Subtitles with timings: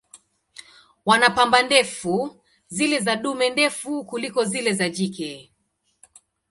[1.05, 5.51] Wana pamba ndefu, zile za dume ndefu kuliko zile za jike.